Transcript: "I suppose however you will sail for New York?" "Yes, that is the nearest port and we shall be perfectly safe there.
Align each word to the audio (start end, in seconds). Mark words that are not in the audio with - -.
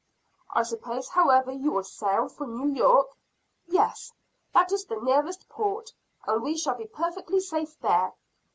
"I 0.51 0.63
suppose 0.63 1.09
however 1.09 1.51
you 1.51 1.69
will 1.73 1.83
sail 1.83 2.27
for 2.27 2.47
New 2.47 2.69
York?" 2.73 3.09
"Yes, 3.67 4.11
that 4.51 4.71
is 4.71 4.83
the 4.85 4.95
nearest 4.99 5.47
port 5.47 5.91
and 6.25 6.41
we 6.41 6.57
shall 6.57 6.73
be 6.75 6.87
perfectly 6.87 7.39
safe 7.39 7.79
there. 7.81 8.11